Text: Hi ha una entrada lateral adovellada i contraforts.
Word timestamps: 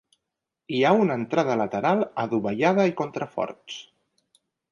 Hi 0.75 0.79
ha 0.83 0.93
una 1.01 1.17
entrada 1.23 1.57
lateral 1.59 2.01
adovellada 2.25 2.87
i 2.93 2.97
contraforts. 3.05 3.79